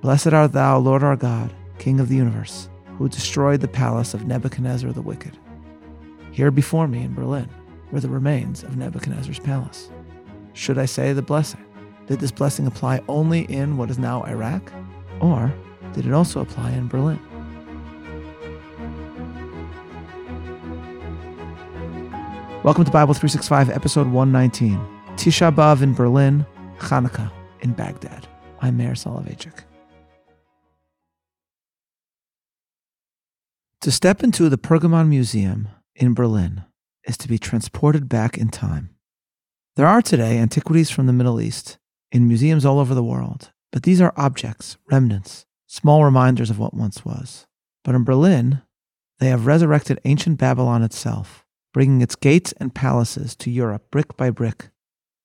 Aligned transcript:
Blessed 0.00 0.28
art 0.28 0.52
thou, 0.52 0.78
Lord 0.78 1.02
our 1.02 1.16
God, 1.16 1.52
King 1.80 1.98
of 1.98 2.08
the 2.08 2.14
universe, 2.14 2.68
who 2.96 3.08
destroyed 3.08 3.60
the 3.60 3.66
palace 3.66 4.14
of 4.14 4.28
Nebuchadnezzar 4.28 4.92
the 4.92 5.02
wicked. 5.02 5.36
Here 6.30 6.52
before 6.52 6.86
me 6.86 7.02
in 7.02 7.14
Berlin 7.14 7.48
were 7.90 7.98
the 7.98 8.08
remains 8.08 8.62
of 8.62 8.76
Nebuchadnezzar's 8.76 9.40
palace. 9.40 9.90
Should 10.52 10.78
I 10.78 10.84
say 10.84 11.12
the 11.12 11.20
blessing? 11.20 11.64
Did 12.06 12.20
this 12.20 12.30
blessing 12.30 12.68
apply 12.68 13.00
only 13.08 13.40
in 13.52 13.76
what 13.76 13.90
is 13.90 13.98
now 13.98 14.22
Iraq? 14.22 14.72
Or 15.20 15.52
did 15.94 16.06
it 16.06 16.12
also 16.12 16.40
apply 16.42 16.70
in 16.70 16.86
Berlin? 16.86 17.18
Welcome 22.62 22.84
to 22.84 22.90
Bible 22.92 23.14
365, 23.14 23.70
episode 23.70 24.06
119 24.06 24.78
Tisha 25.16 25.52
B'Av 25.52 25.82
in 25.82 25.92
Berlin, 25.92 26.46
Hanukkah 26.78 27.32
in 27.62 27.72
Baghdad. 27.72 28.28
I'm 28.60 28.76
Meir 28.76 28.92
Soloveichik. 28.92 29.64
To 33.82 33.92
step 33.92 34.24
into 34.24 34.48
the 34.48 34.58
Pergamon 34.58 35.08
Museum 35.08 35.68
in 35.94 36.12
Berlin 36.12 36.64
is 37.04 37.16
to 37.18 37.28
be 37.28 37.38
transported 37.38 38.08
back 38.08 38.36
in 38.36 38.48
time. 38.48 38.90
There 39.76 39.86
are 39.86 40.02
today 40.02 40.38
antiquities 40.38 40.90
from 40.90 41.06
the 41.06 41.12
Middle 41.12 41.40
East 41.40 41.78
in 42.10 42.26
museums 42.26 42.66
all 42.66 42.80
over 42.80 42.92
the 42.92 43.04
world, 43.04 43.52
but 43.70 43.84
these 43.84 44.00
are 44.00 44.12
objects, 44.16 44.76
remnants, 44.90 45.46
small 45.68 46.04
reminders 46.04 46.50
of 46.50 46.58
what 46.58 46.74
once 46.74 47.04
was. 47.04 47.46
But 47.84 47.94
in 47.94 48.02
Berlin, 48.02 48.62
they 49.20 49.28
have 49.28 49.46
resurrected 49.46 50.00
ancient 50.04 50.38
Babylon 50.38 50.82
itself, 50.82 51.44
bringing 51.72 52.00
its 52.00 52.16
gates 52.16 52.50
and 52.56 52.74
palaces 52.74 53.36
to 53.36 53.50
Europe 53.50 53.92
brick 53.92 54.16
by 54.16 54.30
brick, 54.30 54.70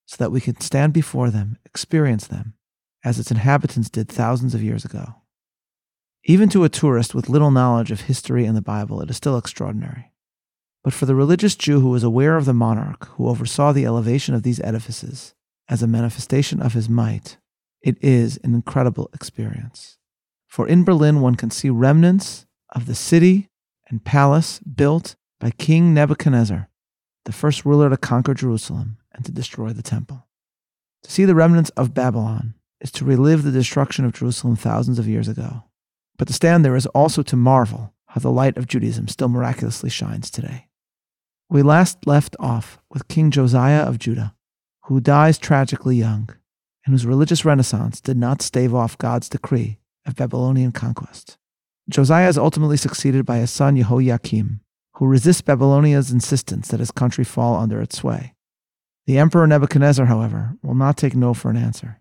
so 0.06 0.18
that 0.20 0.32
we 0.32 0.40
can 0.40 0.62
stand 0.62 0.94
before 0.94 1.32
them, 1.32 1.58
experience 1.66 2.28
them, 2.28 2.54
as 3.04 3.18
its 3.18 3.32
inhabitants 3.32 3.90
did 3.90 4.10
thousands 4.10 4.54
of 4.54 4.62
years 4.62 4.86
ago. 4.86 5.23
Even 6.26 6.48
to 6.50 6.64
a 6.64 6.70
tourist 6.70 7.14
with 7.14 7.28
little 7.28 7.52
knowledge 7.52 7.92
of 7.92 8.02
history 8.02 8.46
and 8.46 8.56
the 8.56 8.62
Bible, 8.62 9.02
it 9.02 9.10
is 9.10 9.18
still 9.18 9.38
extraordinary. 9.38 10.14
But 10.82 10.94
for 10.94 11.06
the 11.06 11.16
religious 11.16 11.56
Jew 11.56 11.82
who 11.82 11.90
was 11.90 12.04
aware 12.04 12.38
of 12.38 12.46
the 12.46 12.54
monarch 12.54 13.10
who 13.16 13.28
oversaw 13.28 13.74
the 13.74 13.86
elevation 13.86 14.34
of 14.34 14.44
these 14.44 14.62
edifices 14.62 15.34
as 15.68 15.84
a 15.84 15.88
manifestation 15.88 16.62
of 16.62 16.74
his 16.74 16.88
might, 16.88 17.38
it 17.82 17.98
is 18.02 18.40
an 18.44 18.56
incredible 18.56 19.10
experience. 19.14 19.98
For 20.48 20.66
in 20.66 20.86
Berlin, 20.86 21.20
one 21.20 21.36
can 21.36 21.52
see 21.52 21.70
remnants 21.70 22.46
of 22.70 22.86
the 22.86 22.96
city 22.96 23.50
and 23.90 24.06
palace 24.06 24.60
built 24.60 25.16
by 25.42 25.52
King 25.52 25.94
Nebuchadnezzar, 25.94 26.70
the 27.26 27.32
first 27.34 27.66
ruler 27.66 27.90
to 27.90 27.98
conquer 27.98 28.34
Jerusalem 28.34 28.98
and 29.12 29.26
to 29.26 29.32
destroy 29.32 29.74
the 29.74 29.84
temple. 29.84 30.26
To 31.04 31.12
see 31.12 31.26
the 31.26 31.36
remnants 31.36 31.70
of 31.72 31.94
Babylon 31.94 32.54
is 32.80 32.92
to 32.94 33.04
relive 33.04 33.44
the 33.44 33.52
destruction 33.52 34.06
of 34.06 34.14
Jerusalem 34.14 34.56
thousands 34.56 35.00
of 35.00 35.08
years 35.08 35.28
ago. 35.28 35.64
But 36.18 36.28
to 36.28 36.34
stand 36.34 36.64
there 36.64 36.76
is 36.76 36.86
also 36.88 37.24
to 37.24 37.36
marvel 37.36 37.94
how 38.08 38.20
the 38.20 38.32
light 38.32 38.58
of 38.58 38.68
Judaism 38.68 39.08
still 39.08 39.30
miraculously 39.30 39.90
shines 39.90 40.30
today. 40.30 40.68
We 41.50 41.62
last 41.62 42.06
left 42.06 42.36
off 42.40 42.80
with 42.90 43.08
King 43.08 43.32
Josiah 43.32 43.82
of 43.84 44.00
Judah, 44.00 44.36
who 44.86 45.00
dies 45.00 45.38
tragically 45.38 45.96
young, 45.96 46.30
and 46.86 46.94
whose 46.94 47.06
religious 47.06 47.46
renaissance 47.46 48.02
did 48.02 48.18
not 48.18 48.42
stave 48.42 48.74
off 48.74 48.98
God's 48.98 49.30
decree 49.30 49.80
of 50.06 50.16
Babylonian 50.16 50.72
conquest. 50.72 51.38
Josiah 51.90 52.30
is 52.30 52.38
ultimately 52.38 52.78
succeeded 52.78 53.26
by 53.26 53.38
his 53.38 53.52
son 53.52 53.76
Jehoiakim, 53.76 54.62
who 54.96 55.06
resists 55.06 55.42
Babylonia's 55.42 56.12
insistence 56.12 56.68
that 56.68 56.80
his 56.80 56.92
country 56.92 57.24
fall 57.24 57.56
under 57.56 57.82
its 57.82 57.98
sway. 57.98 58.36
The 59.06 59.18
emperor 59.18 59.46
Nebuchadnezzar, 59.48 60.06
however, 60.06 60.58
will 60.62 60.76
not 60.76 60.98
take 60.98 61.16
no 61.16 61.34
for 61.34 61.50
an 61.50 61.58
answer. 61.58 62.00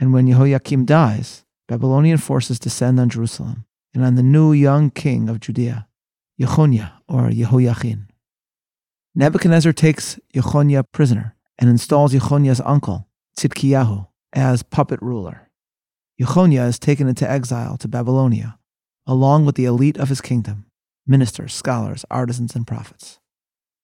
And 0.00 0.12
when 0.12 0.26
Jehoiakim 0.26 0.84
dies, 0.84 1.44
Babylonian 1.70 2.18
forces 2.18 2.58
descend 2.58 2.98
on 2.98 3.08
Jerusalem 3.08 3.64
and 3.94 4.04
on 4.04 4.16
the 4.16 4.24
new 4.24 4.52
young 4.52 4.90
king 4.90 5.28
of 5.28 5.38
Judea, 5.38 5.86
Jeconiah 6.36 6.94
or 7.08 7.30
Jehoiachin. 7.30 8.08
Nebuchadnezzar 9.14 9.72
takes 9.72 10.18
Jeconiah 10.34 10.82
prisoner 10.82 11.36
and 11.60 11.70
installs 11.70 12.10
Jeconiah's 12.10 12.60
uncle, 12.62 13.06
Tzidkiyahu, 13.38 14.08
as 14.32 14.64
puppet 14.64 15.00
ruler. 15.00 15.48
Jeconiah 16.18 16.64
is 16.64 16.80
taken 16.80 17.06
into 17.06 17.30
exile 17.30 17.76
to 17.76 17.86
Babylonia, 17.86 18.58
along 19.06 19.46
with 19.46 19.54
the 19.54 19.64
elite 19.66 19.96
of 19.96 20.08
his 20.08 20.20
kingdom 20.20 20.66
ministers, 21.06 21.54
scholars, 21.54 22.04
artisans, 22.10 22.56
and 22.56 22.66
prophets. 22.66 23.20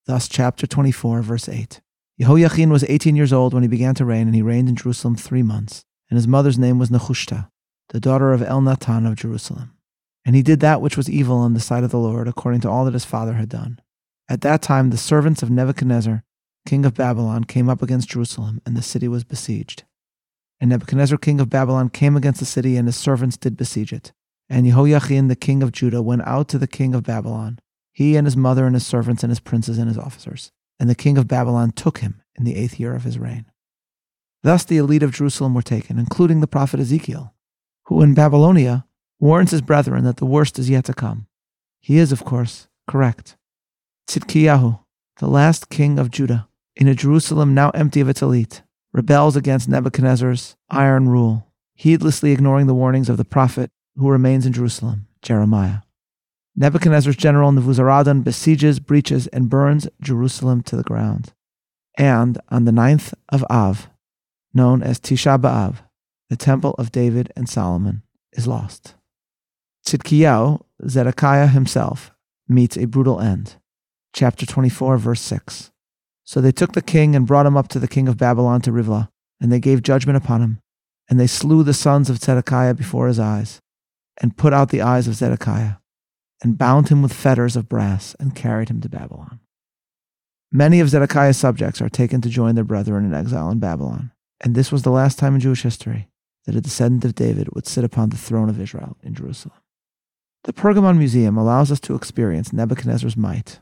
Thus, 0.06 0.28
chapter 0.28 0.66
24, 0.66 1.22
verse 1.22 1.48
8. 1.48 1.80
Jehoiachin 2.18 2.70
was 2.70 2.84
18 2.88 3.14
years 3.14 3.32
old 3.32 3.54
when 3.54 3.62
he 3.62 3.68
began 3.68 3.94
to 3.94 4.04
reign, 4.04 4.26
and 4.26 4.34
he 4.34 4.42
reigned 4.42 4.68
in 4.68 4.74
Jerusalem 4.74 5.14
three 5.14 5.44
months. 5.44 5.84
And 6.10 6.16
his 6.16 6.26
mother's 6.26 6.58
name 6.58 6.78
was 6.78 6.90
Nehushta, 6.90 7.48
the 7.90 8.00
daughter 8.00 8.32
of 8.32 8.40
Elnathan 8.40 9.06
of 9.06 9.16
Jerusalem. 9.16 9.72
And 10.24 10.34
he 10.34 10.42
did 10.42 10.60
that 10.60 10.80
which 10.80 10.96
was 10.96 11.08
evil 11.08 11.44
in 11.46 11.54
the 11.54 11.60
sight 11.60 11.84
of 11.84 11.90
the 11.90 11.98
Lord, 11.98 12.26
according 12.26 12.60
to 12.62 12.70
all 12.70 12.84
that 12.84 12.94
his 12.94 13.04
father 13.04 13.34
had 13.34 13.48
done. 13.48 13.80
At 14.28 14.40
that 14.40 14.60
time, 14.60 14.90
the 14.90 14.96
servants 14.96 15.42
of 15.42 15.50
Nebuchadnezzar, 15.50 16.24
king 16.66 16.84
of 16.84 16.94
Babylon, 16.94 17.44
came 17.44 17.68
up 17.68 17.80
against 17.80 18.08
Jerusalem, 18.08 18.60
and 18.66 18.76
the 18.76 18.82
city 18.82 19.06
was 19.06 19.22
besieged. 19.22 19.84
And 20.60 20.70
Nebuchadnezzar, 20.70 21.18
king 21.18 21.38
of 21.40 21.48
Babylon, 21.48 21.90
came 21.90 22.16
against 22.16 22.40
the 22.40 22.46
city, 22.46 22.76
and 22.76 22.88
his 22.88 22.96
servants 22.96 23.36
did 23.36 23.56
besiege 23.56 23.92
it. 23.92 24.12
And 24.48 24.66
Jehoiachin, 24.66 25.28
the 25.28 25.36
king 25.36 25.62
of 25.62 25.72
Judah, 25.72 26.02
went 26.02 26.26
out 26.26 26.48
to 26.48 26.58
the 26.58 26.66
king 26.66 26.94
of 26.94 27.04
Babylon, 27.04 27.60
he 27.92 28.16
and 28.16 28.26
his 28.26 28.36
mother 28.36 28.66
and 28.66 28.74
his 28.74 28.86
servants 28.86 29.22
and 29.22 29.30
his 29.30 29.40
princes 29.40 29.78
and 29.78 29.88
his 29.88 29.98
officers. 29.98 30.50
And 30.78 30.90
the 30.90 30.94
king 30.94 31.16
of 31.16 31.28
Babylon 31.28 31.70
took 31.70 31.98
him 31.98 32.20
in 32.34 32.44
the 32.44 32.56
eighth 32.56 32.78
year 32.78 32.94
of 32.94 33.04
his 33.04 33.18
reign. 33.18 33.46
Thus 34.42 34.64
the 34.64 34.76
elite 34.76 35.02
of 35.02 35.12
Jerusalem 35.12 35.54
were 35.54 35.62
taken, 35.62 35.98
including 35.98 36.40
the 36.40 36.46
prophet 36.46 36.78
Ezekiel, 36.78 37.34
who 37.86 38.02
in 38.02 38.14
Babylonia 38.14 38.86
warns 39.18 39.50
his 39.50 39.62
brethren 39.62 40.04
that 40.04 40.18
the 40.18 40.26
worst 40.26 40.58
is 40.58 40.70
yet 40.70 40.84
to 40.84 40.94
come. 40.94 41.26
He 41.80 41.98
is, 41.98 42.12
of 42.12 42.24
course, 42.24 42.68
correct. 42.86 43.36
Tzidkiyahu, 44.08 44.80
the 45.18 45.28
last 45.28 45.70
king 45.70 45.98
of 45.98 46.10
Judah, 46.10 46.48
in 46.74 46.88
a 46.88 46.94
Jerusalem 46.94 47.54
now 47.54 47.70
empty 47.70 48.00
of 48.00 48.08
its 48.08 48.22
elite, 48.22 48.62
rebels 48.92 49.36
against 49.36 49.68
Nebuchadnezzar's 49.68 50.56
iron 50.70 51.08
rule, 51.08 51.46
heedlessly 51.74 52.32
ignoring 52.32 52.66
the 52.66 52.74
warnings 52.74 53.08
of 53.08 53.16
the 53.16 53.24
prophet 53.24 53.70
who 53.96 54.10
remains 54.10 54.46
in 54.46 54.52
Jerusalem, 54.52 55.06
Jeremiah. 55.22 55.78
Nebuchadnezzar's 56.54 57.16
general 57.16 57.52
Nebuzaradan 57.52 58.24
besieges, 58.24 58.80
breaches, 58.80 59.26
and 59.28 59.50
burns 59.50 59.88
Jerusalem 60.00 60.62
to 60.64 60.76
the 60.76 60.82
ground. 60.82 61.32
And 61.98 62.38
on 62.48 62.64
the 62.64 62.72
ninth 62.72 63.14
of 63.28 63.44
Av, 63.50 63.88
known 64.54 64.82
as 64.82 64.98
Tisha 64.98 65.38
B'Av, 65.38 65.76
the 66.28 66.36
temple 66.36 66.74
of 66.78 66.92
David 66.92 67.32
and 67.36 67.48
Solomon 67.48 68.02
is 68.32 68.46
lost. 68.46 68.94
Tzidkiyahu, 69.86 70.62
Zedekiah 70.88 71.46
himself, 71.48 72.10
meets 72.48 72.76
a 72.76 72.86
brutal 72.86 73.20
end 73.20 73.56
chapter 74.16 74.46
24, 74.46 74.96
verse 74.96 75.20
6. 75.20 75.70
So 76.24 76.40
they 76.40 76.50
took 76.50 76.72
the 76.72 76.82
king 76.82 77.14
and 77.14 77.26
brought 77.26 77.44
him 77.44 77.56
up 77.56 77.68
to 77.68 77.78
the 77.78 77.86
king 77.86 78.08
of 78.08 78.16
Babylon 78.16 78.62
to 78.62 78.72
Rivlah, 78.72 79.10
and 79.40 79.52
they 79.52 79.60
gave 79.60 79.82
judgment 79.82 80.16
upon 80.16 80.40
him. 80.40 80.60
And 81.08 81.20
they 81.20 81.26
slew 81.26 81.62
the 81.62 81.74
sons 81.74 82.08
of 82.08 82.18
Zedekiah 82.18 82.74
before 82.74 83.08
his 83.08 83.20
eyes, 83.20 83.60
and 84.20 84.36
put 84.36 84.54
out 84.54 84.70
the 84.70 84.80
eyes 84.80 85.06
of 85.06 85.14
Zedekiah, 85.14 85.74
and 86.42 86.58
bound 86.58 86.88
him 86.88 87.02
with 87.02 87.12
fetters 87.12 87.56
of 87.56 87.68
brass, 87.68 88.16
and 88.18 88.34
carried 88.34 88.70
him 88.70 88.80
to 88.80 88.88
Babylon. 88.88 89.38
Many 90.50 90.80
of 90.80 90.88
Zedekiah's 90.88 91.36
subjects 91.36 91.82
are 91.82 91.90
taken 91.90 92.22
to 92.22 92.30
join 92.30 92.54
their 92.54 92.64
brethren 92.64 93.04
in 93.04 93.12
exile 93.12 93.50
in 93.50 93.58
Babylon, 93.58 94.12
and 94.40 94.54
this 94.54 94.72
was 94.72 94.82
the 94.82 94.90
last 94.90 95.18
time 95.18 95.34
in 95.34 95.40
Jewish 95.40 95.62
history 95.62 96.08
that 96.46 96.56
a 96.56 96.60
descendant 96.60 97.04
of 97.04 97.14
David 97.14 97.48
would 97.54 97.66
sit 97.66 97.84
upon 97.84 98.08
the 98.08 98.16
throne 98.16 98.48
of 98.48 98.60
Israel 98.60 98.96
in 99.02 99.14
Jerusalem. 99.14 99.56
The 100.44 100.52
Pergamon 100.52 100.98
Museum 100.98 101.36
allows 101.36 101.70
us 101.70 101.80
to 101.80 101.94
experience 101.94 102.52
Nebuchadnezzar's 102.52 103.16
might 103.16 103.60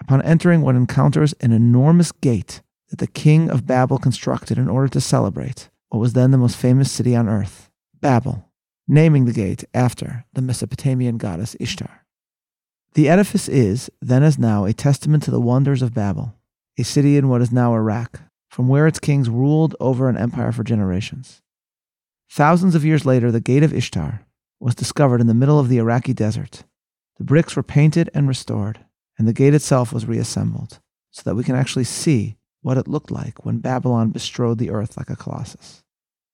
Upon 0.00 0.22
entering, 0.22 0.62
one 0.62 0.76
encounters 0.76 1.34
an 1.40 1.52
enormous 1.52 2.12
gate 2.12 2.62
that 2.90 2.98
the 2.98 3.06
king 3.06 3.50
of 3.50 3.66
Babel 3.66 3.98
constructed 3.98 4.58
in 4.58 4.68
order 4.68 4.88
to 4.88 5.00
celebrate 5.00 5.68
what 5.88 5.98
was 5.98 6.12
then 6.12 6.30
the 6.30 6.38
most 6.38 6.56
famous 6.56 6.90
city 6.90 7.14
on 7.16 7.28
earth, 7.28 7.70
Babel, 8.00 8.50
naming 8.86 9.24
the 9.24 9.32
gate 9.32 9.64
after 9.74 10.24
the 10.32 10.42
Mesopotamian 10.42 11.18
goddess 11.18 11.56
Ishtar. 11.60 12.06
The 12.94 13.08
edifice 13.08 13.48
is, 13.48 13.90
then 14.00 14.22
as 14.22 14.38
now, 14.38 14.64
a 14.64 14.72
testament 14.72 15.22
to 15.24 15.30
the 15.30 15.40
wonders 15.40 15.82
of 15.82 15.94
Babel, 15.94 16.34
a 16.78 16.84
city 16.84 17.16
in 17.16 17.28
what 17.28 17.42
is 17.42 17.52
now 17.52 17.74
Iraq, 17.74 18.20
from 18.48 18.68
where 18.68 18.86
its 18.86 18.98
kings 18.98 19.28
ruled 19.28 19.76
over 19.78 20.08
an 20.08 20.16
empire 20.16 20.52
for 20.52 20.64
generations. 20.64 21.42
Thousands 22.30 22.74
of 22.74 22.84
years 22.84 23.06
later, 23.06 23.30
the 23.30 23.40
Gate 23.40 23.62
of 23.62 23.72
Ishtar 23.72 24.22
was 24.60 24.74
discovered 24.74 25.20
in 25.20 25.26
the 25.26 25.34
middle 25.34 25.58
of 25.58 25.68
the 25.68 25.78
Iraqi 25.78 26.12
desert. 26.12 26.64
The 27.16 27.24
bricks 27.24 27.56
were 27.56 27.62
painted 27.62 28.10
and 28.14 28.28
restored 28.28 28.80
and 29.18 29.26
the 29.26 29.32
gate 29.32 29.54
itself 29.54 29.92
was 29.92 30.06
reassembled 30.06 30.78
so 31.10 31.22
that 31.24 31.34
we 31.34 31.44
can 31.44 31.56
actually 31.56 31.84
see 31.84 32.36
what 32.62 32.78
it 32.78 32.88
looked 32.88 33.10
like 33.10 33.44
when 33.44 33.58
Babylon 33.58 34.10
bestrode 34.10 34.58
the 34.58 34.70
earth 34.70 34.96
like 34.96 35.10
a 35.10 35.16
colossus. 35.16 35.82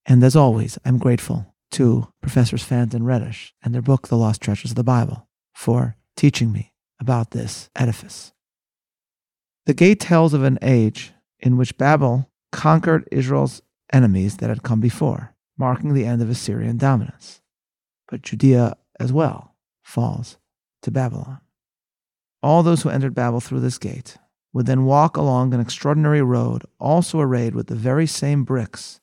And 0.06 0.22
as 0.22 0.36
always, 0.36 0.78
I'm 0.84 0.98
grateful 0.98 1.54
to 1.72 2.08
Professors 2.20 2.66
Fant 2.66 2.94
and 2.94 3.06
Reddish 3.06 3.54
and 3.62 3.74
their 3.74 3.82
book, 3.82 4.08
The 4.08 4.16
Lost 4.16 4.40
Treasures 4.42 4.72
of 4.72 4.76
the 4.76 4.84
Bible, 4.84 5.26
for 5.54 5.96
teaching 6.16 6.52
me 6.52 6.72
about 7.00 7.30
this 7.30 7.70
edifice. 7.74 8.32
The 9.66 9.74
gate 9.74 10.00
tells 10.00 10.34
of 10.34 10.44
an 10.44 10.58
age 10.60 11.12
in 11.40 11.56
which 11.56 11.78
Babel 11.78 12.30
conquered 12.52 13.08
Israel's 13.10 13.62
enemies 13.92 14.36
that 14.36 14.50
had 14.50 14.62
come 14.62 14.80
before, 14.80 15.33
marking 15.56 15.94
the 15.94 16.04
end 16.04 16.20
of 16.22 16.30
Assyrian 16.30 16.76
dominance. 16.76 17.40
but 18.08 18.22
Judea 18.22 18.76
as 19.00 19.12
well 19.12 19.54
falls 19.82 20.36
to 20.82 20.90
Babylon. 20.90 21.40
All 22.42 22.62
those 22.62 22.82
who 22.82 22.90
entered 22.90 23.14
Babel 23.14 23.40
through 23.40 23.60
this 23.60 23.78
gate 23.78 24.18
would 24.52 24.66
then 24.66 24.84
walk 24.84 25.16
along 25.16 25.52
an 25.52 25.60
extraordinary 25.60 26.22
road, 26.22 26.62
also 26.78 27.18
arrayed 27.20 27.54
with 27.54 27.66
the 27.66 27.74
very 27.74 28.06
same 28.06 28.44
bricks 28.44 29.00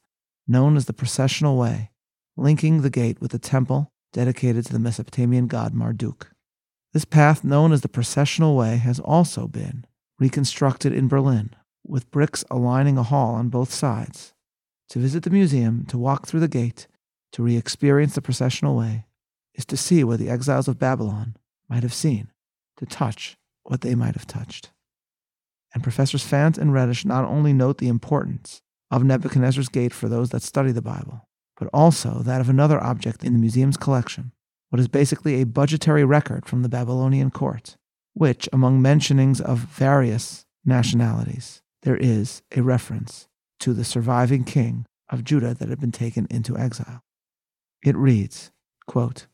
known 0.48 0.78
as 0.78 0.86
the 0.86 0.94
processional 0.94 1.58
way, 1.58 1.92
linking 2.38 2.82
the 2.82 2.90
gate 2.90 3.20
with 3.20 3.32
the 3.32 3.40
temple 3.40 3.92
dedicated 4.14 4.66
to 4.66 4.74
the 4.74 4.80
Mesopotamian 4.80 5.48
god 5.48 5.74
Marduk. 5.74 6.32
This 6.94 7.06
path, 7.06 7.44
known 7.44 7.72
as 7.72 7.82
the 7.82 7.90
processional 7.90 8.56
way, 8.56 8.78
has 8.78 9.00
also 9.00 9.48
been 9.48 9.86
reconstructed 10.20 10.94
in 10.94 11.08
Berlin, 11.08 11.52
with 11.86 12.12
bricks 12.12 12.44
aligning 12.52 12.98
a 12.98 13.04
hall 13.04 13.34
on 13.36 13.50
both 13.50 13.74
sides. 13.74 14.34
To 14.92 15.00
visit 15.00 15.24
the 15.24 15.30
museum, 15.30 15.86
to 15.86 15.98
walk 15.98 16.28
through 16.28 16.42
the 16.42 16.50
gate, 16.50 16.88
to 17.32 17.42
re 17.42 17.56
experience 17.56 18.14
the 18.14 18.22
processional 18.22 18.76
way, 18.76 19.06
is 19.54 19.64
to 19.68 19.78
see 19.78 20.04
what 20.04 20.20
the 20.20 20.30
exiles 20.30 20.68
of 20.68 20.80
Babylon 20.80 21.38
might 21.70 21.84
have 21.84 21.94
seen, 21.94 22.30
to 22.76 22.86
touch 22.86 23.38
what 23.64 23.80
they 23.80 23.96
might 23.96 24.16
have 24.16 24.28
touched. 24.28 24.72
And 25.74 25.82
Professors 25.82 26.30
Fant 26.30 26.58
and 26.58 26.74
Reddish 26.74 27.06
not 27.06 27.24
only 27.24 27.54
note 27.54 27.78
the 27.78 27.88
importance 27.88 28.62
of 28.92 29.06
Nebuchadnezzar's 29.06 29.70
gate 29.70 29.94
for 29.94 30.10
those 30.10 30.32
that 30.32 30.42
study 30.42 30.74
the 30.74 30.82
Bible, 30.82 31.26
but 31.58 31.70
also 31.74 32.20
that 32.24 32.42
of 32.42 32.50
another 32.50 32.84
object 32.84 33.24
in 33.24 33.32
the 33.32 33.40
museum's 33.40 33.78
collection, 33.78 34.34
what 34.72 34.82
is 34.82 34.90
basically 34.90 35.40
a 35.40 35.46
budgetary 35.46 36.04
record 36.04 36.46
from 36.46 36.64
the 36.64 36.70
Babylonian 36.70 37.32
court, 37.32 37.78
which, 38.14 38.50
among 38.52 38.82
mentionings 38.82 39.40
of 39.40 39.60
various 39.60 40.46
nationalities, 40.66 41.62
there 41.84 41.96
is 41.96 42.42
a 42.54 42.62
reference 42.62 43.30
to 43.62 43.74
the 43.74 43.84
surviving 43.84 44.44
king 44.44 44.86
of 45.10 45.24
Judah 45.24 45.54
that 45.54 45.70
had 45.70 45.80
been 45.80 45.92
taken 45.92 46.28
into 46.30 46.58
exile. 46.58 47.02
It 47.84 47.96
reads, 47.96 48.52
quote, 48.88 49.28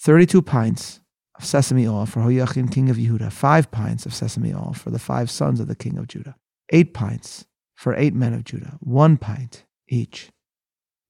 32 0.00 0.42
pints 0.42 1.00
of 1.36 1.44
sesame 1.44 1.86
oil 1.86 2.06
for 2.06 2.20
Hoiachin, 2.20 2.72
king 2.72 2.90
of 2.90 2.96
Yehuda, 2.96 3.32
five 3.32 3.70
pints 3.70 4.04
of 4.04 4.14
sesame 4.14 4.52
oil 4.52 4.74
for 4.74 4.90
the 4.90 4.98
five 4.98 5.30
sons 5.30 5.60
of 5.60 5.68
the 5.68 5.76
king 5.76 5.96
of 5.96 6.08
Judah, 6.08 6.36
eight 6.70 6.92
pints 6.92 7.46
for 7.74 7.94
eight 7.94 8.14
men 8.14 8.34
of 8.34 8.44
Judah, 8.44 8.78
one 8.80 9.16
pint 9.16 9.64
each. 9.88 10.30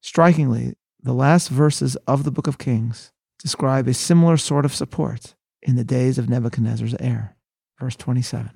Strikingly, 0.00 0.75
the 1.00 1.12
last 1.12 1.49
verses 1.49 1.97
of 2.06 2.25
the 2.25 2.31
book 2.31 2.47
of 2.47 2.59
Kings 2.59 3.12
describe 3.39 3.89
a 3.89 3.94
similar 3.94 4.37
sort 4.37 4.65
of 4.65 4.75
support 4.75 5.35
in 5.62 5.77
the 5.77 5.85
days 5.85 6.19
of 6.19 6.29
Nebuchadnezzar's 6.29 6.94
heir. 7.00 7.37
Verse 7.79 7.97
27. 7.97 8.50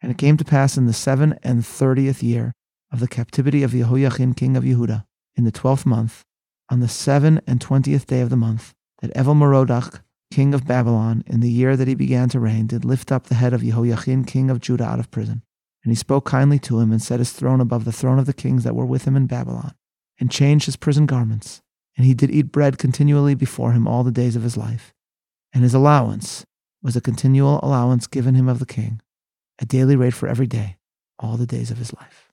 And 0.00 0.10
it 0.10 0.18
came 0.18 0.36
to 0.36 0.44
pass 0.44 0.76
in 0.76 0.86
the 0.86 0.92
seven 0.92 1.38
and 1.42 1.64
thirtieth 1.64 2.22
year 2.22 2.52
of 2.92 3.00
the 3.00 3.08
captivity 3.08 3.62
of 3.62 3.72
Jehoiachin, 3.72 4.34
king 4.34 4.56
of 4.56 4.64
Yehuda, 4.64 5.04
in 5.34 5.44
the 5.44 5.52
twelfth 5.52 5.86
month, 5.86 6.22
on 6.70 6.80
the 6.80 6.88
seven 6.88 7.40
and 7.46 7.60
twentieth 7.60 8.06
day 8.06 8.20
of 8.20 8.30
the 8.30 8.36
month, 8.36 8.74
that 9.00 9.14
Evel 9.14 9.34
Merodach, 9.34 10.02
king 10.30 10.54
of 10.54 10.66
Babylon, 10.66 11.24
in 11.26 11.40
the 11.40 11.50
year 11.50 11.76
that 11.76 11.88
he 11.88 11.94
began 11.94 12.28
to 12.28 12.40
reign, 12.40 12.66
did 12.66 12.84
lift 12.84 13.10
up 13.10 13.24
the 13.24 13.34
head 13.34 13.52
of 13.52 13.62
Jehoiachin, 13.62 14.24
king 14.24 14.50
of 14.50 14.60
Judah, 14.60 14.84
out 14.84 15.00
of 15.00 15.10
prison. 15.10 15.42
And 15.82 15.90
he 15.90 15.96
spoke 15.96 16.26
kindly 16.26 16.58
to 16.60 16.78
him, 16.78 16.92
and 16.92 17.02
set 17.02 17.18
his 17.18 17.32
throne 17.32 17.60
above 17.60 17.84
the 17.84 17.92
throne 17.92 18.18
of 18.18 18.26
the 18.26 18.32
kings 18.32 18.62
that 18.64 18.76
were 18.76 18.86
with 18.86 19.04
him 19.04 19.16
in 19.16 19.26
Babylon, 19.26 19.74
and 20.20 20.30
changed 20.30 20.66
his 20.66 20.76
prison 20.76 21.06
garments. 21.06 21.60
And 21.96 22.06
he 22.06 22.14
did 22.14 22.30
eat 22.30 22.52
bread 22.52 22.78
continually 22.78 23.34
before 23.34 23.72
him 23.72 23.88
all 23.88 24.04
the 24.04 24.12
days 24.12 24.36
of 24.36 24.42
his 24.42 24.56
life. 24.56 24.94
And 25.52 25.62
his 25.62 25.74
allowance 25.74 26.46
was 26.82 26.96
a 26.96 27.00
continual 27.00 27.60
allowance 27.62 28.06
given 28.06 28.34
him 28.34 28.48
of 28.48 28.58
the 28.58 28.66
king, 28.66 29.00
a 29.58 29.66
daily 29.66 29.96
rate 29.96 30.14
for 30.14 30.28
every 30.28 30.46
day, 30.46 30.76
all 31.18 31.36
the 31.36 31.46
days 31.46 31.70
of 31.70 31.78
his 31.78 31.92
life. 31.92 32.31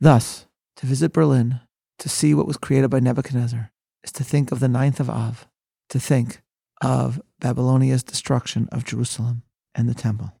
Thus, 0.00 0.46
to 0.76 0.86
visit 0.86 1.12
Berlin, 1.12 1.60
to 1.98 2.08
see 2.08 2.34
what 2.34 2.46
was 2.46 2.56
created 2.56 2.88
by 2.90 3.00
Nebuchadnezzar, 3.00 3.70
is 4.02 4.12
to 4.12 4.24
think 4.24 4.50
of 4.50 4.60
the 4.60 4.68
ninth 4.68 4.98
of 4.98 5.10
Av, 5.10 5.46
to 5.90 6.00
think 6.00 6.40
of 6.80 7.20
Babylonia's 7.40 8.02
destruction 8.02 8.68
of 8.72 8.84
Jerusalem 8.84 9.42
and 9.74 9.88
the 9.88 9.94
temple. 9.94 10.32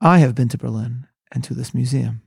I 0.00 0.18
have 0.18 0.34
been 0.34 0.48
to 0.48 0.58
Berlin 0.58 1.06
and 1.32 1.42
to 1.44 1.54
this 1.54 1.72
museum, 1.72 2.22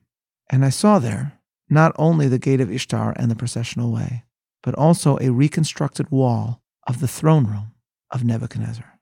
and 0.50 0.66
I 0.66 0.70
saw 0.70 0.98
there 0.98 1.40
not 1.70 1.94
only 1.98 2.28
the 2.28 2.40
gate 2.40 2.62
of 2.62 2.72
Ishtar 2.72 3.14
and 3.16 3.30
the 3.30 3.36
processional 3.36 3.92
way, 3.92 4.24
but 4.64 4.76
also 4.76 5.18
a 5.20 5.30
reconstructed 5.32 6.10
wall 6.10 6.62
of 6.88 7.00
the 7.00 7.08
throne 7.08 7.46
room 7.46 7.74
of 8.12 8.24
Nebuchadnezzar. 8.24 9.00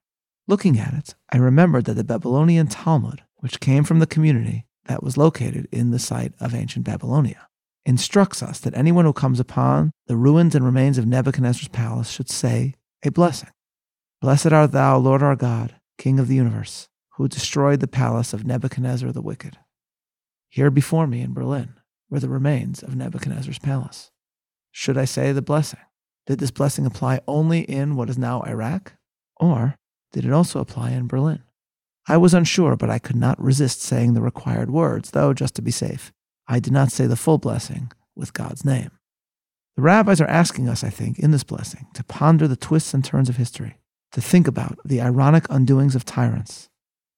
Looking 0.48 0.77
at 0.77 0.94
it, 0.94 1.15
I 1.31 1.38
remembered 1.38 1.86
that 1.86 1.94
the 1.94 2.04
Babylonian 2.04 2.68
Talmud 2.68 3.24
which 3.38 3.60
came 3.60 3.83
from 3.83 4.00
the 4.00 4.07
community 4.07 4.65
that 4.86 5.04
was 5.04 5.18
located 5.18 5.68
in 5.69 5.92
the 5.92 6.00
site 6.00 6.33
of 6.39 6.56
ancient 6.56 6.86
Babylonia, 6.86 7.50
instructs 7.85 8.41
us 8.41 8.59
that 8.59 8.75
anyone 8.75 9.06
who 9.06 9.13
comes 9.13 9.39
upon 9.39 9.91
the 10.07 10.15
ruins 10.15 10.56
and 10.56 10.65
remains 10.65 10.97
of 10.97 11.06
Nebuchadnezzar's 11.06 11.68
palace 11.68 12.09
should 12.09 12.30
say 12.30 12.75
a 13.03 13.12
blessing. 13.12 13.50
Blessed 14.21 14.53
art 14.53 14.71
thou, 14.71 14.97
Lord 14.97 15.21
our 15.21 15.35
God, 15.35 15.75
King 15.97 16.19
of 16.19 16.27
the 16.27 16.35
universe, 16.35 16.88
who 17.18 17.27
destroyed 17.27 17.80
the 17.80 17.88
palace 17.88 18.33
of 18.33 18.45
Nebuchadnezzar 18.45 19.12
the 19.12 19.21
wicked. 19.21 19.57
Here 20.50 20.71
before 20.71 21.07
me 21.07 21.21
in 21.21 21.33
Berlin 21.33 21.75
were 22.09 22.19
the 22.19 22.30
remains 22.30 22.83
of 22.83 22.95
Nebuchadnezzar's 22.95 23.59
palace. 23.59 24.12
Should 24.71 24.97
I 24.97 25.06
say 25.06 25.31
the 25.31 25.41
blessing? 25.41 25.79
Did 26.25 26.39
this 26.39 26.51
blessing 26.51 26.86
apply 26.86 27.19
only 27.27 27.62
in 27.62 27.95
what 27.95 28.09
is 28.09 28.18
now 28.18 28.41
Iraq? 28.44 28.94
Or 29.38 29.75
did 30.13 30.25
it 30.25 30.31
also 30.31 30.59
apply 30.59 30.91
in 30.91 31.07
Berlin? 31.07 31.44
I 32.07 32.18
was 32.18 32.33
unsure, 32.33 32.75
but 32.75 32.89
I 32.89 33.00
could 33.00 33.15
not 33.15 33.41
resist 33.41 33.81
saying 33.81 34.13
the 34.13 34.21
required 34.21 34.69
words, 34.69 35.12
though, 35.12 35.33
just 35.33 35.56
to 35.56 35.62
be 35.62 35.71
safe, 35.71 36.12
I 36.48 36.60
did 36.60 36.74
not 36.74 36.92
say 36.92 37.07
the 37.07 37.16
full 37.16 37.38
blessing 37.38 37.92
with 38.16 38.34
God's 38.34 38.66
name. 38.66 38.92
The 39.75 39.81
rabbis 39.81 40.22
are 40.22 40.28
asking 40.28 40.69
us, 40.69 40.84
I 40.84 40.90
think, 40.90 41.18
in 41.18 41.31
this 41.31 41.44
blessing, 41.44 41.88
to 41.95 42.04
ponder 42.04 42.48
the 42.48 42.56
twists 42.56 42.94
and 42.94 43.04
turns 43.04 43.30
of 43.30 43.38
history, 43.38 43.80
to 44.12 44.22
think 44.22 44.48
about 44.48 44.78
the 44.86 45.01
ironic 45.01 45.45
undoings 45.45 45.95
of 45.95 46.06
tyrants, 46.06 46.69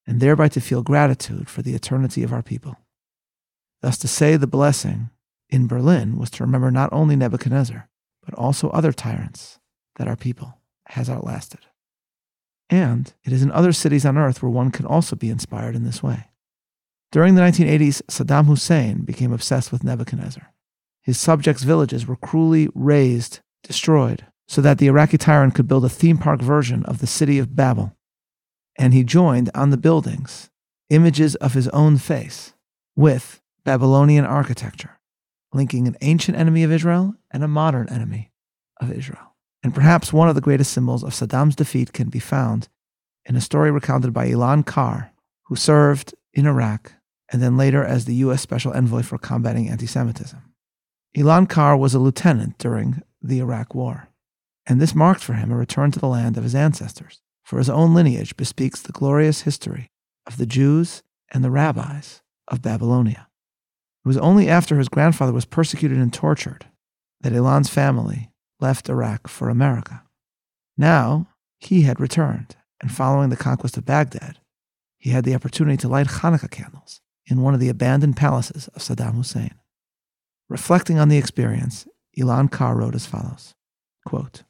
and 0.07 0.21
thereby 0.21 0.47
to 0.49 0.61
feel 0.61 0.83
gratitude 0.83 1.49
for 1.49 1.61
the 1.61 1.75
eternity 1.75 2.23
of 2.23 2.31
our 2.31 2.43
people. 2.43 2.77
Thus, 3.81 3.97
to 3.99 4.07
say 4.07 4.37
the 4.37 4.47
blessing 4.47 5.09
in 5.49 5.67
Berlin 5.67 6.17
was 6.17 6.29
to 6.31 6.43
remember 6.43 6.71
not 6.71 6.93
only 6.93 7.15
Nebuchadnezzar, 7.15 7.89
but 8.23 8.33
also 8.35 8.69
other 8.69 8.93
tyrants 8.93 9.59
that 9.97 10.07
our 10.07 10.15
people 10.15 10.59
has 10.87 11.09
outlasted. 11.09 11.61
And 12.69 13.13
it 13.23 13.31
is 13.33 13.43
in 13.43 13.51
other 13.51 13.73
cities 13.73 14.05
on 14.05 14.17
earth 14.17 14.41
where 14.41 14.49
one 14.49 14.71
can 14.71 14.85
also 14.85 15.15
be 15.15 15.29
inspired 15.29 15.75
in 15.75 15.83
this 15.83 16.01
way. 16.01 16.29
During 17.11 17.35
the 17.35 17.41
1980s, 17.41 18.01
Saddam 18.03 18.45
Hussein 18.45 19.03
became 19.03 19.31
obsessed 19.31 19.71
with 19.71 19.83
Nebuchadnezzar. 19.83 20.53
His 21.01 21.19
subjects' 21.19 21.63
villages 21.63 22.07
were 22.07 22.15
cruelly 22.15 22.67
razed, 22.73 23.39
destroyed, 23.63 24.25
so 24.47 24.61
that 24.61 24.79
the 24.79 24.87
Iraqi 24.87 25.17
tyrant 25.17 25.55
could 25.55 25.67
build 25.67 25.85
a 25.85 25.89
theme 25.89 26.17
park 26.17 26.41
version 26.41 26.83
of 26.85 26.99
the 26.99 27.07
city 27.07 27.39
of 27.39 27.55
Babel. 27.55 27.95
And 28.77 28.93
he 28.93 29.03
joined 29.03 29.49
on 29.53 29.69
the 29.69 29.77
buildings 29.77 30.49
images 30.89 31.35
of 31.35 31.53
his 31.53 31.67
own 31.69 31.97
face 31.97 32.53
with 32.95 33.41
Babylonian 33.63 34.25
architecture, 34.25 34.99
linking 35.53 35.87
an 35.87 35.97
ancient 36.01 36.37
enemy 36.37 36.63
of 36.63 36.71
Israel 36.71 37.15
and 37.31 37.43
a 37.43 37.47
modern 37.47 37.89
enemy 37.89 38.31
of 38.79 38.91
Israel. 38.91 39.35
And 39.63 39.73
perhaps 39.73 40.13
one 40.13 40.29
of 40.29 40.35
the 40.35 40.41
greatest 40.41 40.71
symbols 40.71 41.03
of 41.03 41.11
Saddam's 41.11 41.55
defeat 41.55 41.91
can 41.91 42.09
be 42.09 42.19
found 42.19 42.67
in 43.25 43.35
a 43.35 43.41
story 43.41 43.71
recounted 43.71 44.13
by 44.13 44.29
Elan 44.29 44.63
Carr, 44.63 45.11
who 45.45 45.55
served 45.55 46.13
in 46.35 46.45
Iraq 46.45 46.93
and 47.31 47.41
then 47.41 47.57
later 47.57 47.83
as 47.83 48.05
the 48.05 48.15
U.S. 48.15 48.41
Special 48.41 48.73
Envoy 48.73 49.01
for 49.01 49.17
combating 49.17 49.69
anti 49.69 49.87
Semitism. 49.87 50.41
Elan 51.17 51.47
Carr 51.47 51.75
was 51.77 51.95
a 51.95 51.99
lieutenant 51.99 52.57
during 52.57 53.01
the 53.21 53.39
Iraq 53.39 53.73
War, 53.73 54.09
and 54.67 54.79
this 54.79 54.93
marked 54.93 55.23
for 55.23 55.33
him 55.33 55.51
a 55.51 55.55
return 55.55 55.91
to 55.91 55.99
the 55.99 56.07
land 56.07 56.37
of 56.37 56.43
his 56.43 56.53
ancestors, 56.53 57.21
for 57.43 57.57
his 57.57 57.69
own 57.69 57.93
lineage 57.93 58.35
bespeaks 58.37 58.81
the 58.81 58.91
glorious 58.91 59.41
history 59.41 59.87
of 60.27 60.37
the 60.37 60.45
Jews 60.45 61.03
and 61.33 61.43
the 61.43 61.51
rabbis 61.51 62.21
of 62.47 62.61
Babylonia. 62.61 63.27
It 64.03 64.07
was 64.07 64.17
only 64.17 64.49
after 64.49 64.77
his 64.77 64.89
grandfather 64.89 65.33
was 65.33 65.45
persecuted 65.45 65.97
and 65.97 66.13
tortured 66.13 66.65
that 67.21 67.33
Elan's 67.33 67.69
family 67.69 68.29
left 68.59 68.89
Iraq 68.89 69.27
for 69.27 69.49
America. 69.49 70.03
Now 70.77 71.27
he 71.59 71.83
had 71.83 71.99
returned, 71.99 72.55
and 72.81 72.91
following 72.91 73.29
the 73.29 73.37
conquest 73.37 73.77
of 73.77 73.85
Baghdad, 73.85 74.37
he 75.05 75.11
had 75.11 75.23
the 75.23 75.35
opportunity 75.35 75.77
to 75.77 75.87
light 75.87 76.07
Hanukkah 76.07 76.49
candles 76.49 76.99
in 77.27 77.43
one 77.43 77.53
of 77.53 77.59
the 77.59 77.69
abandoned 77.69 78.17
palaces 78.17 78.69
of 78.69 78.81
Saddam 78.81 79.13
Hussein. 79.13 79.53
Reflecting 80.49 80.97
on 80.97 81.09
the 81.09 81.17
experience, 81.19 81.87
Elan 82.17 82.47
Carr 82.47 82.75
wrote 82.75 82.95
as 82.95 83.05
follows 83.05 83.53
quote, 84.07 84.41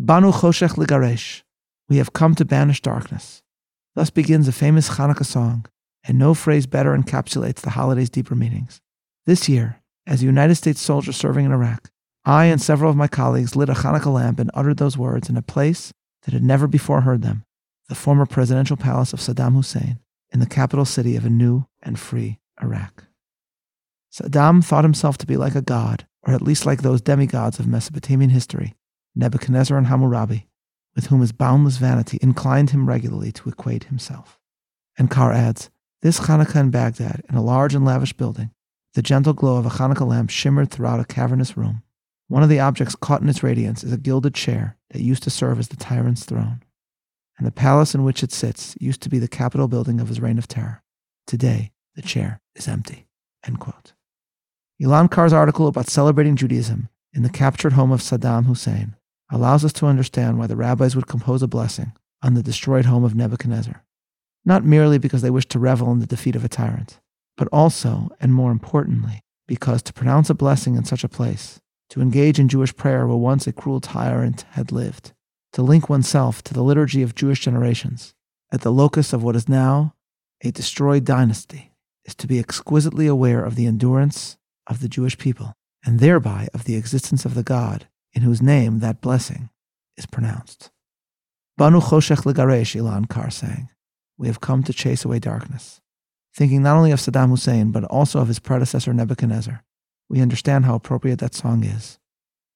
Banu 0.00 0.32
Choshech 0.32 0.70
Ligaresh, 0.70 1.42
we 1.88 1.98
have 1.98 2.12
come 2.12 2.34
to 2.34 2.44
banish 2.44 2.82
darkness. 2.82 3.44
Thus 3.94 4.10
begins 4.10 4.48
a 4.48 4.52
famous 4.52 4.88
Hanukkah 4.88 5.24
song, 5.24 5.66
and 6.02 6.18
no 6.18 6.34
phrase 6.34 6.66
better 6.66 6.98
encapsulates 6.98 7.60
the 7.60 7.70
holiday's 7.70 8.10
deeper 8.10 8.34
meanings. 8.34 8.80
This 9.24 9.48
year, 9.48 9.82
as 10.04 10.20
a 10.20 10.26
United 10.26 10.56
States 10.56 10.80
soldier 10.80 11.12
serving 11.12 11.44
in 11.46 11.52
Iraq, 11.52 11.92
I 12.24 12.46
and 12.46 12.60
several 12.60 12.90
of 12.90 12.96
my 12.96 13.06
colleagues 13.06 13.54
lit 13.54 13.68
a 13.68 13.74
Hanukkah 13.74 14.12
lamp 14.12 14.40
and 14.40 14.50
uttered 14.52 14.78
those 14.78 14.98
words 14.98 15.28
in 15.28 15.36
a 15.36 15.42
place 15.42 15.92
that 16.24 16.34
had 16.34 16.42
never 16.42 16.66
before 16.66 17.02
heard 17.02 17.22
them 17.22 17.44
the 17.88 17.94
former 17.94 18.26
presidential 18.26 18.76
palace 18.76 19.12
of 19.12 19.20
Saddam 19.20 19.54
Hussein 19.54 19.98
in 20.32 20.40
the 20.40 20.46
capital 20.46 20.84
city 20.84 21.16
of 21.16 21.24
a 21.24 21.30
new 21.30 21.66
and 21.82 21.98
free 21.98 22.38
Iraq. 22.62 23.04
Saddam 24.12 24.64
thought 24.64 24.84
himself 24.84 25.18
to 25.18 25.26
be 25.26 25.36
like 25.36 25.54
a 25.54 25.62
god, 25.62 26.06
or 26.22 26.34
at 26.34 26.42
least 26.42 26.66
like 26.66 26.82
those 26.82 27.00
demigods 27.00 27.58
of 27.58 27.66
Mesopotamian 27.66 28.30
history, 28.30 28.74
Nebuchadnezzar 29.14 29.76
and 29.76 29.86
Hammurabi, 29.86 30.48
with 30.94 31.06
whom 31.06 31.20
his 31.20 31.32
boundless 31.32 31.78
vanity 31.78 32.18
inclined 32.22 32.70
him 32.70 32.88
regularly 32.88 33.32
to 33.32 33.48
equate 33.48 33.84
himself. 33.84 34.38
And 34.98 35.10
Carr 35.10 35.32
adds, 35.32 35.70
this 36.02 36.20
Hanukkah 36.20 36.60
in 36.60 36.70
Baghdad, 36.70 37.22
in 37.28 37.36
a 37.36 37.42
large 37.42 37.74
and 37.74 37.84
lavish 37.84 38.12
building, 38.12 38.50
the 38.94 39.02
gentle 39.02 39.32
glow 39.32 39.56
of 39.56 39.64
a 39.64 39.70
Hanukkah 39.70 40.06
lamp 40.06 40.30
shimmered 40.30 40.70
throughout 40.70 41.00
a 41.00 41.04
cavernous 41.04 41.56
room. 41.56 41.82
One 42.28 42.42
of 42.42 42.48
the 42.48 42.60
objects 42.60 42.94
caught 42.94 43.22
in 43.22 43.28
its 43.28 43.42
radiance 43.42 43.84
is 43.84 43.92
a 43.92 43.98
gilded 43.98 44.34
chair 44.34 44.76
that 44.90 45.00
used 45.00 45.22
to 45.22 45.30
serve 45.30 45.58
as 45.58 45.68
the 45.68 45.76
tyrant's 45.76 46.24
throne. 46.24 46.62
And 47.38 47.46
the 47.46 47.52
palace 47.52 47.94
in 47.94 48.04
which 48.04 48.22
it 48.22 48.32
sits 48.32 48.76
used 48.80 49.00
to 49.02 49.08
be 49.08 49.18
the 49.18 49.28
capital 49.28 49.68
building 49.68 50.00
of 50.00 50.08
his 50.08 50.20
reign 50.20 50.38
of 50.38 50.48
terror. 50.48 50.82
Today, 51.26 51.72
the 51.94 52.02
chair 52.02 52.40
is 52.54 52.68
empty. 52.68 53.06
End 53.44 53.58
quote. 53.58 53.94
Elan 54.82 55.08
Carr's 55.08 55.32
article 55.32 55.66
about 55.66 55.88
celebrating 55.88 56.36
Judaism 56.36 56.88
in 57.12 57.22
the 57.22 57.30
captured 57.30 57.74
home 57.74 57.92
of 57.92 58.00
Saddam 58.00 58.46
Hussein 58.46 58.96
allows 59.30 59.64
us 59.64 59.72
to 59.74 59.86
understand 59.86 60.38
why 60.38 60.46
the 60.46 60.56
rabbis 60.56 60.96
would 60.96 61.06
compose 61.06 61.42
a 61.42 61.48
blessing 61.48 61.92
on 62.22 62.34
the 62.34 62.42
destroyed 62.42 62.84
home 62.84 63.04
of 63.04 63.14
Nebuchadnezzar, 63.14 63.84
not 64.44 64.64
merely 64.64 64.98
because 64.98 65.22
they 65.22 65.30
wished 65.30 65.50
to 65.50 65.58
revel 65.58 65.90
in 65.92 66.00
the 66.00 66.06
defeat 66.06 66.36
of 66.36 66.44
a 66.44 66.48
tyrant, 66.48 67.00
but 67.36 67.48
also, 67.48 68.10
and 68.20 68.34
more 68.34 68.50
importantly, 68.50 69.22
because 69.46 69.82
to 69.82 69.92
pronounce 69.92 70.30
a 70.30 70.34
blessing 70.34 70.76
in 70.76 70.84
such 70.84 71.04
a 71.04 71.08
place, 71.08 71.60
to 71.90 72.00
engage 72.00 72.38
in 72.38 72.48
Jewish 72.48 72.74
prayer 72.74 73.06
where 73.06 73.16
once 73.16 73.46
a 73.46 73.52
cruel 73.52 73.80
tyrant 73.80 74.42
had 74.50 74.72
lived, 74.72 75.12
to 75.52 75.62
link 75.62 75.88
oneself 75.88 76.42
to 76.42 76.54
the 76.54 76.62
liturgy 76.62 77.02
of 77.02 77.14
Jewish 77.14 77.40
generations 77.40 78.14
at 78.52 78.62
the 78.62 78.72
locus 78.72 79.12
of 79.12 79.22
what 79.22 79.36
is 79.36 79.48
now 79.48 79.94
a 80.42 80.50
destroyed 80.50 81.04
dynasty, 81.04 81.72
is 82.04 82.14
to 82.16 82.26
be 82.26 82.38
exquisitely 82.38 83.06
aware 83.06 83.44
of 83.44 83.54
the 83.54 83.66
endurance 83.66 84.36
of 84.66 84.80
the 84.80 84.88
Jewish 84.88 85.16
people, 85.16 85.54
and 85.84 86.00
thereby 86.00 86.48
of 86.52 86.64
the 86.64 86.76
existence 86.76 87.24
of 87.24 87.34
the 87.34 87.42
God 87.42 87.86
in 88.12 88.22
whose 88.22 88.42
name 88.42 88.80
that 88.80 89.00
blessing 89.00 89.50
is 89.96 90.06
pronounced. 90.06 90.70
Banu 91.56 91.80
Choshech 91.80 92.24
Legaresh, 92.24 92.74
Elan 92.76 93.06
Carr 93.06 93.30
sang, 93.30 93.68
We 94.18 94.26
have 94.26 94.40
come 94.40 94.62
to 94.64 94.72
chase 94.72 95.04
away 95.04 95.18
darkness. 95.18 95.80
Thinking 96.34 96.62
not 96.62 96.76
only 96.76 96.92
of 96.92 96.98
Saddam 96.98 97.28
Hussein, 97.28 97.72
but 97.72 97.84
also 97.84 98.20
of 98.20 98.28
his 98.28 98.38
predecessor 98.38 98.92
Nebuchadnezzar, 98.92 99.62
we 100.08 100.20
understand 100.20 100.64
how 100.64 100.74
appropriate 100.74 101.18
that 101.20 101.34
song 101.34 101.64
is. 101.64 101.98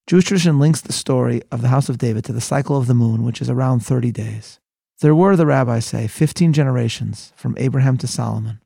Jewish 0.07 0.27
tradition 0.27 0.61
links 0.61 0.81
the 0.81 0.93
story 0.93 1.43
of 1.51 1.63
the 1.63 1.69
House 1.69 1.89
of 1.89 1.99
David 1.99 2.25
to 2.27 2.33
the 2.33 2.41
cycle 2.41 2.77
of 2.77 2.87
the 2.87 2.95
moon, 2.95 3.25
which 3.25 3.43
is 3.43 3.51
around 3.51 3.81
30 3.81 4.13
days. 4.13 4.61
There 5.01 5.17
were, 5.17 5.35
the 5.35 5.47
rabbis 5.47 5.85
say, 5.85 6.07
15 6.07 6.53
generations 6.53 7.33
from 7.35 7.57
Abraham 7.59 7.97
to 7.99 8.07
Solomon. 8.07 8.61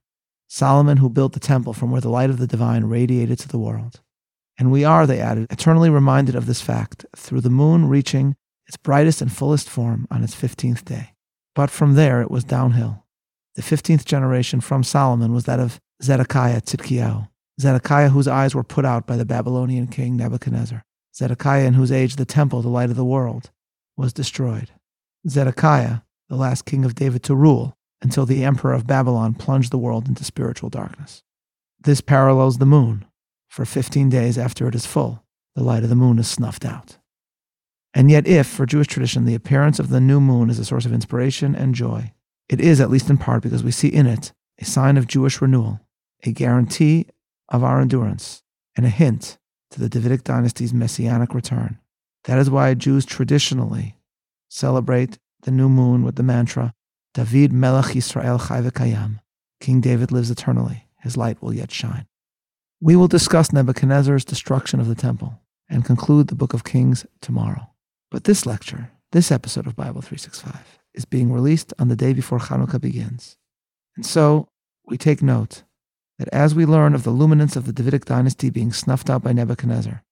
Solomon, 0.49 0.99
who 0.99 1.09
built 1.09 1.33
the 1.33 1.41
temple 1.41 1.73
from 1.73 1.91
where 1.91 2.03
the 2.03 2.11
light 2.11 2.29
of 2.29 2.37
the 2.37 2.47
divine 2.47 2.85
radiated 2.85 3.39
to 3.39 3.49
the 3.49 3.59
world. 3.59 4.01
And 4.59 4.71
we 4.71 4.85
are, 4.85 5.07
they 5.07 5.19
added, 5.19 5.47
eternally 5.51 5.89
reminded 5.89 6.35
of 6.37 6.45
this 6.45 6.61
fact 6.61 7.07
through 7.17 7.41
the 7.41 7.49
moon 7.49 7.89
reaching 7.89 8.37
its 8.67 8.77
brightest 8.77 9.23
and 9.23 9.33
fullest 9.33 9.71
form 9.71 10.07
on 10.11 10.23
its 10.23 10.35
15th 10.35 10.85
day. 10.85 11.15
But 11.55 11.71
from 11.71 11.95
there 11.95 12.21
it 12.21 12.31
was 12.31 12.45
downhill. 12.45 13.07
The 13.55 13.63
15th 13.63 14.05
generation 14.05 14.61
from 14.61 14.85
Solomon 14.85 15.33
was 15.33 15.45
that 15.45 15.59
of 15.59 15.81
Zedekiah 16.03 16.61
Tzidkiyahu, 16.61 17.29
Zedekiah 17.59 18.11
whose 18.11 18.29
eyes 18.29 18.55
were 18.55 18.63
put 18.63 18.85
out 18.85 19.07
by 19.07 19.17
the 19.17 19.25
Babylonian 19.25 19.87
king 19.87 20.17
Nebuchadnezzar, 20.17 20.85
Zedekiah 21.15 21.67
in 21.67 21.75
whose 21.75 21.93
age 21.93 22.17
the 22.17 22.25
temple, 22.25 22.63
the 22.63 22.69
light 22.69 22.91
of 22.91 22.97
the 22.97 23.05
world, 23.05 23.51
was 23.97 24.13
destroyed, 24.13 24.71
Zedekiah, 25.29 25.99
the 26.29 26.37
last 26.37 26.65
king 26.65 26.85
of 26.85 26.95
David 26.95 27.23
to 27.25 27.35
rule 27.35 27.77
until 28.01 28.25
the 28.25 28.45
emperor 28.45 28.73
of 28.73 28.87
Babylon 28.87 29.35
plunged 29.35 29.71
the 29.71 29.79
world 29.79 30.09
into 30.09 30.25
spiritual 30.25 30.71
darkness. 30.71 31.23
This 31.81 32.01
parallels 32.01 32.59
the 32.59 32.67
moon, 32.67 33.05
for 33.49 33.65
15 33.65 34.09
days 34.09 34.39
after 34.39 34.69
it 34.69 34.75
is 34.75 34.87
full, 34.87 35.25
the 35.55 35.63
light 35.63 35.83
of 35.83 35.89
the 35.89 35.97
moon 35.97 36.19
is 36.19 36.29
snuffed 36.29 36.65
out. 36.65 36.99
And 37.93 38.11
yet, 38.11 38.27
if, 38.27 38.47
for 38.47 38.67
Jewish 38.67 38.87
tradition, 38.87 39.25
the 39.25 39.35
appearance 39.35 39.79
of 39.79 39.89
the 39.89 40.01
new 40.01 40.21
moon 40.21 40.49
is 40.49 40.59
a 40.59 40.65
source 40.65 40.87
of 40.87 40.93
inspiration 40.93 41.57
and 41.57 41.75
joy, 41.75 42.13
it 42.49 42.61
is, 42.61 42.81
at 42.81 42.91
least 42.91 43.11
in 43.11 43.19
part, 43.19 43.43
because 43.43 43.65
we 43.65 43.73
see 43.73 43.89
in 43.89 44.07
it 44.07 44.33
a 44.61 44.65
sign 44.65 44.97
of 44.97 45.07
Jewish 45.07 45.41
renewal, 45.41 45.81
a 46.23 46.33
guarantee 46.33 47.07
of 47.49 47.65
our 47.65 47.81
endurance, 47.81 48.43
and 48.77 48.87
a 48.87 48.91
hint 48.91 49.39
to 49.71 49.81
the 49.81 49.89
Davidic 49.89 50.25
dynasty's 50.25 50.75
messianic 50.75 51.35
return. 51.35 51.79
That 52.25 52.39
is 52.39 52.51
why 52.51 52.75
Jews 52.75 53.05
traditionally 53.05 53.97
celebrate 54.49 55.19
the 55.43 55.51
new 55.51 55.69
moon 55.69 56.05
with 56.05 56.17
the 56.17 56.23
mantra, 56.23 56.75
David 57.15 57.53
Melech 57.53 57.95
Yisrael 57.95 58.47
Chai 58.49 58.61
V'Kayam. 58.61 59.21
King 59.61 59.81
David 59.81 60.13
lives 60.13 60.31
eternally. 60.31 60.87
His 61.01 61.17
light 61.17 61.43
will 61.43 61.53
yet 61.53 61.71
shine. 61.71 62.07
We 62.81 62.97
will 62.97 63.09
discuss 63.09 63.53
Nebuchadnezzar's 63.53 64.25
destruction 64.25 64.81
of 64.81 64.89
the 64.89 64.95
temple 64.95 65.41
and 65.69 65.85
conclude 65.85 66.29
the 66.29 66.35
book 66.35 66.55
of 66.55 66.65
Kings 66.65 67.07
tomorrow. 67.21 67.71
But 68.11 68.25
this 68.25 68.47
lecture, 68.47 68.91
this 69.13 69.31
episode 69.31 69.67
of 69.67 69.77
Bible 69.77 70.03
365, 70.03 70.79
is 70.95 71.05
being 71.05 71.33
released 71.33 71.73
on 71.79 71.89
the 71.89 71.97
day 71.97 72.13
before 72.13 72.39
Hanukkah 72.39 72.81
begins. 72.81 73.37
And 73.97 74.05
so 74.05 74.49
we 74.87 74.99
take 74.99 75.23
note 75.23 75.63
that 76.21 76.29
as 76.35 76.55
we 76.55 76.67
learn 76.67 76.95
of 76.95 77.03
the 77.03 77.11
luminance 77.11 77.57
of 77.57 77.65
the 77.65 77.73
Davidic 77.73 78.05
dynasty 78.05 78.51
being 78.51 78.75
snuffed 78.75 79.09
out 79.09 79.23
by 79.23 79.33
Nebuchadnezzar, 79.33 80.03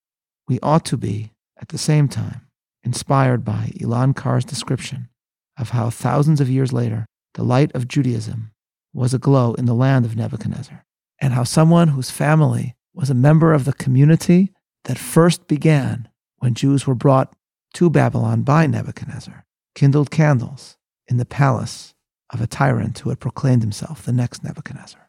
we 0.48 0.58
ought 0.62 0.86
to 0.86 0.96
be, 0.96 1.34
at 1.60 1.68
the 1.68 1.76
same 1.76 2.08
time, 2.08 2.48
inspired 2.82 3.44
by 3.44 3.72
Elan 3.78 4.14
Carr's 4.14 4.46
description 4.46 5.10
of 5.58 5.68
how 5.70 5.90
thousands 5.90 6.40
of 6.40 6.48
years 6.48 6.72
later 6.72 7.04
the 7.34 7.42
light 7.42 7.70
of 7.74 7.88
Judaism 7.88 8.52
was 8.94 9.12
aglow 9.12 9.52
in 9.52 9.66
the 9.66 9.74
land 9.74 10.06
of 10.06 10.16
Nebuchadnezzar 10.16 10.82
and 11.20 11.34
how 11.34 11.44
someone 11.44 11.88
whose 11.88 12.10
family 12.10 12.74
was 12.94 13.10
a 13.10 13.14
member 13.14 13.52
of 13.52 13.66
the 13.66 13.74
community 13.74 14.50
that 14.84 14.96
first 14.96 15.46
began 15.46 16.08
when 16.38 16.54
Jews 16.54 16.86
were 16.86 16.94
brought 16.94 17.36
to 17.74 17.90
Babylon 17.90 18.44
by 18.44 18.66
Nebuchadnezzar 18.66 19.44
kindled 19.74 20.10
candles 20.10 20.78
in 21.06 21.18
the 21.18 21.26
palace 21.26 21.92
of 22.32 22.40
a 22.40 22.46
tyrant 22.46 23.00
who 23.00 23.10
had 23.10 23.20
proclaimed 23.20 23.60
himself 23.60 24.06
the 24.06 24.12
next 24.12 24.42
Nebuchadnezzar. 24.42 25.07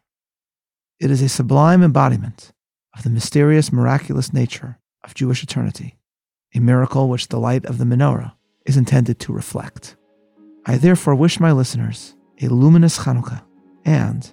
It 0.99 1.11
is 1.11 1.21
a 1.21 1.29
sublime 1.29 1.81
embodiment 1.81 2.51
of 2.93 3.03
the 3.03 3.09
mysterious, 3.09 3.71
miraculous 3.71 4.33
nature 4.33 4.79
of 5.05 5.15
Jewish 5.15 5.41
eternity, 5.41 5.97
a 6.53 6.59
miracle 6.59 7.07
which 7.07 7.29
the 7.29 7.39
light 7.39 7.65
of 7.65 7.77
the 7.77 7.85
menorah 7.85 8.33
is 8.65 8.75
intended 8.75 9.17
to 9.19 9.31
reflect. 9.31 9.95
I 10.65 10.75
therefore 10.75 11.15
wish 11.15 11.39
my 11.39 11.53
listeners 11.53 12.17
a 12.41 12.49
luminous 12.49 12.97
Chanukah 12.97 13.41
and 13.85 14.29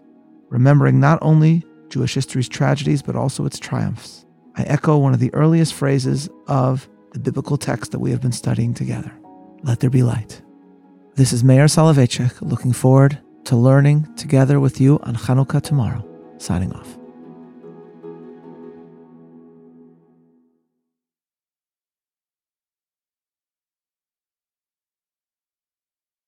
remembering 0.48 0.98
not 0.98 1.20
only 1.22 1.64
Jewish 1.88 2.14
history's 2.14 2.48
tragedies, 2.48 3.00
but 3.00 3.14
also 3.14 3.46
its 3.46 3.60
triumphs. 3.60 4.26
I 4.56 4.64
echo 4.64 4.98
one 4.98 5.14
of 5.14 5.20
the 5.20 5.32
earliest 5.34 5.72
phrases 5.72 6.28
of 6.48 6.88
the 7.12 7.20
biblical 7.20 7.56
text 7.56 7.92
that 7.92 8.00
we 8.00 8.10
have 8.10 8.20
been 8.20 8.32
studying 8.32 8.74
together 8.74 9.12
Let 9.62 9.78
there 9.78 9.88
be 9.88 10.02
light. 10.02 10.42
This 11.14 11.32
is 11.32 11.44
Meir 11.44 11.66
Soloveichik 11.66 12.42
looking 12.42 12.72
forward 12.72 13.20
to 13.44 13.54
learning 13.54 14.12
together 14.16 14.58
with 14.58 14.80
you 14.80 14.98
on 15.04 15.14
Chanukah 15.14 15.62
tomorrow. 15.62 16.04
Signing 16.38 16.72
off. 16.72 17.05